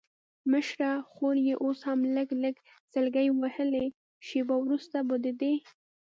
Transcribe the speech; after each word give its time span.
مشره 0.51 0.91
خور 1.11 1.35
یې 1.47 1.55
اوس 1.63 1.79
هم 1.87 1.99
لږ 2.15 2.29
لږ 2.43 2.55
سلګۍ 2.93 3.27
وهلې، 3.31 3.85
شېبه 4.27 4.55
وروسته 4.63 4.97
به 5.07 5.15
د 5.23 5.25
دې. 5.41 5.53